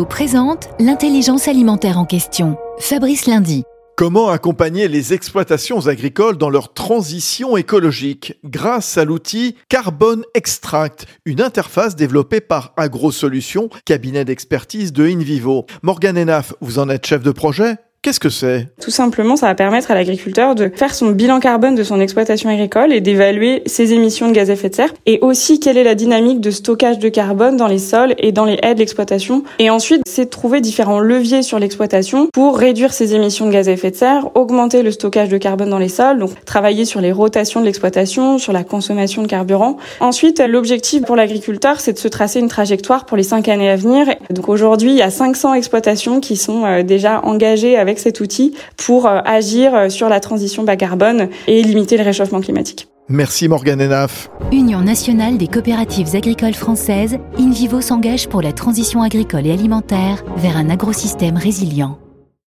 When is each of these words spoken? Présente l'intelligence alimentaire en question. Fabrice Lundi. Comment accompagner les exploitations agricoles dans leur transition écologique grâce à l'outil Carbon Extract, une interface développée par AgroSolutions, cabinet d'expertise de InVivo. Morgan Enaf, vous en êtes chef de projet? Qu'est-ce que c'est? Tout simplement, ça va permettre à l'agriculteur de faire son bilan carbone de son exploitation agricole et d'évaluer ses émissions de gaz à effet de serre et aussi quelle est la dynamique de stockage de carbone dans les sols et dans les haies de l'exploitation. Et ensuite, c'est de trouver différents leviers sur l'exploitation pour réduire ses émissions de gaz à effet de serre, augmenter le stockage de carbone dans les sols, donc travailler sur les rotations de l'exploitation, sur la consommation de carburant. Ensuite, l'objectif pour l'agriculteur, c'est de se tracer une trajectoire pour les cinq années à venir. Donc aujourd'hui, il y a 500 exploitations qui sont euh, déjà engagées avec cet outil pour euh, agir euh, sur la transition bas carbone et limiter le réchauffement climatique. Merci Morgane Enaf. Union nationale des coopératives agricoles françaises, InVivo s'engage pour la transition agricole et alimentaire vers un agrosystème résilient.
Présente 0.00 0.70
l'intelligence 0.80 1.48
alimentaire 1.48 1.98
en 1.98 2.06
question. 2.06 2.56
Fabrice 2.78 3.26
Lundi. 3.26 3.62
Comment 3.94 4.30
accompagner 4.30 4.88
les 4.88 5.12
exploitations 5.12 5.86
agricoles 5.86 6.38
dans 6.38 6.48
leur 6.48 6.72
transition 6.72 7.58
écologique 7.58 8.38
grâce 8.42 8.96
à 8.96 9.04
l'outil 9.04 9.54
Carbon 9.68 10.22
Extract, 10.32 11.06
une 11.26 11.42
interface 11.42 11.94
développée 11.94 12.40
par 12.40 12.72
AgroSolutions, 12.78 13.68
cabinet 13.84 14.24
d'expertise 14.24 14.94
de 14.94 15.06
InVivo. 15.06 15.66
Morgan 15.82 16.16
Enaf, 16.16 16.54
vous 16.62 16.78
en 16.78 16.88
êtes 16.88 17.06
chef 17.06 17.22
de 17.22 17.30
projet? 17.30 17.76
Qu'est-ce 18.04 18.18
que 18.18 18.30
c'est? 18.30 18.66
Tout 18.80 18.90
simplement, 18.90 19.36
ça 19.36 19.46
va 19.46 19.54
permettre 19.54 19.92
à 19.92 19.94
l'agriculteur 19.94 20.56
de 20.56 20.72
faire 20.74 20.92
son 20.92 21.10
bilan 21.10 21.38
carbone 21.38 21.76
de 21.76 21.84
son 21.84 22.00
exploitation 22.00 22.50
agricole 22.50 22.92
et 22.92 23.00
d'évaluer 23.00 23.62
ses 23.66 23.92
émissions 23.92 24.26
de 24.26 24.32
gaz 24.32 24.50
à 24.50 24.54
effet 24.54 24.70
de 24.70 24.74
serre 24.74 24.92
et 25.06 25.20
aussi 25.20 25.60
quelle 25.60 25.78
est 25.78 25.84
la 25.84 25.94
dynamique 25.94 26.40
de 26.40 26.50
stockage 26.50 26.98
de 26.98 27.08
carbone 27.08 27.56
dans 27.56 27.68
les 27.68 27.78
sols 27.78 28.16
et 28.18 28.32
dans 28.32 28.44
les 28.44 28.58
haies 28.60 28.74
de 28.74 28.80
l'exploitation. 28.80 29.44
Et 29.60 29.70
ensuite, 29.70 30.02
c'est 30.04 30.24
de 30.24 30.30
trouver 30.30 30.60
différents 30.60 30.98
leviers 30.98 31.44
sur 31.44 31.60
l'exploitation 31.60 32.26
pour 32.32 32.58
réduire 32.58 32.92
ses 32.92 33.14
émissions 33.14 33.46
de 33.46 33.52
gaz 33.52 33.68
à 33.68 33.72
effet 33.72 33.92
de 33.92 33.96
serre, 33.96 34.34
augmenter 34.34 34.82
le 34.82 34.90
stockage 34.90 35.28
de 35.28 35.38
carbone 35.38 35.70
dans 35.70 35.78
les 35.78 35.88
sols, 35.88 36.18
donc 36.18 36.44
travailler 36.44 36.84
sur 36.84 37.00
les 37.00 37.12
rotations 37.12 37.60
de 37.60 37.66
l'exploitation, 37.66 38.38
sur 38.38 38.52
la 38.52 38.64
consommation 38.64 39.22
de 39.22 39.28
carburant. 39.28 39.76
Ensuite, 40.00 40.40
l'objectif 40.40 41.04
pour 41.04 41.14
l'agriculteur, 41.14 41.78
c'est 41.78 41.92
de 41.92 41.98
se 41.98 42.08
tracer 42.08 42.40
une 42.40 42.48
trajectoire 42.48 43.06
pour 43.06 43.16
les 43.16 43.22
cinq 43.22 43.46
années 43.46 43.70
à 43.70 43.76
venir. 43.76 44.08
Donc 44.30 44.48
aujourd'hui, 44.48 44.90
il 44.90 44.98
y 44.98 45.02
a 45.02 45.10
500 45.10 45.54
exploitations 45.54 46.18
qui 46.18 46.34
sont 46.34 46.64
euh, 46.64 46.82
déjà 46.82 47.20
engagées 47.22 47.78
avec 47.78 47.91
cet 47.98 48.20
outil 48.20 48.54
pour 48.76 49.06
euh, 49.06 49.20
agir 49.24 49.74
euh, 49.74 49.88
sur 49.88 50.08
la 50.08 50.20
transition 50.20 50.62
bas 50.64 50.76
carbone 50.76 51.28
et 51.46 51.62
limiter 51.62 51.96
le 51.96 52.04
réchauffement 52.04 52.40
climatique. 52.40 52.88
Merci 53.08 53.48
Morgane 53.48 53.82
Enaf. 53.82 54.30
Union 54.52 54.80
nationale 54.80 55.36
des 55.36 55.48
coopératives 55.48 56.14
agricoles 56.14 56.54
françaises, 56.54 57.18
InVivo 57.38 57.80
s'engage 57.80 58.28
pour 58.28 58.42
la 58.42 58.52
transition 58.52 59.02
agricole 59.02 59.46
et 59.46 59.52
alimentaire 59.52 60.22
vers 60.36 60.56
un 60.56 60.70
agrosystème 60.70 61.36
résilient. 61.36 61.98